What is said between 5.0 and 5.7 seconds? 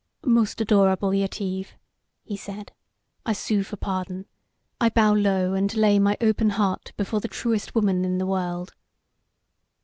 low